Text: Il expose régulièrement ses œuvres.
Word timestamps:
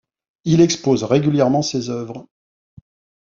Il 0.45 0.61
expose 0.61 1.03
régulièrement 1.03 1.61
ses 1.61 1.91
œuvres. 1.91 2.27